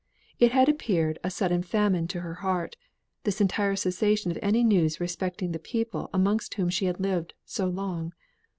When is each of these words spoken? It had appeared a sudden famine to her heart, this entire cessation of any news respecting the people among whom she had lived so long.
It 0.39 0.51
had 0.51 0.67
appeared 0.67 1.19
a 1.23 1.29
sudden 1.29 1.61
famine 1.61 2.07
to 2.07 2.21
her 2.21 2.33
heart, 2.41 2.75
this 3.23 3.39
entire 3.39 3.75
cessation 3.75 4.31
of 4.31 4.39
any 4.41 4.63
news 4.63 4.99
respecting 4.99 5.51
the 5.51 5.59
people 5.59 6.09
among 6.11 6.39
whom 6.55 6.69
she 6.69 6.85
had 6.85 6.99
lived 6.99 7.35
so 7.45 7.67
long. 7.67 8.11